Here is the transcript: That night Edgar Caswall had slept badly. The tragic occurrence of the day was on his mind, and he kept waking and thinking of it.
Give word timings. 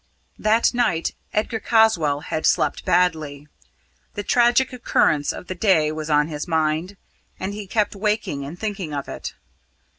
That 0.39 0.73
night 0.73 1.13
Edgar 1.31 1.59
Caswall 1.59 2.21
had 2.21 2.47
slept 2.47 2.85
badly. 2.85 3.47
The 4.15 4.23
tragic 4.23 4.73
occurrence 4.73 5.31
of 5.31 5.45
the 5.45 5.53
day 5.53 5.91
was 5.91 6.09
on 6.09 6.27
his 6.27 6.47
mind, 6.47 6.97
and 7.39 7.53
he 7.53 7.67
kept 7.67 7.95
waking 7.95 8.43
and 8.43 8.57
thinking 8.57 8.95
of 8.95 9.07
it. 9.07 9.35